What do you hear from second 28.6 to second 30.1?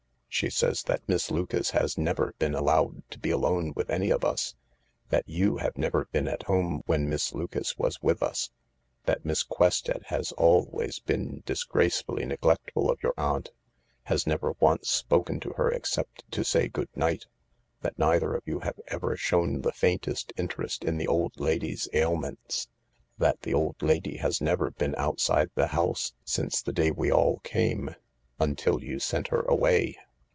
you sent her away.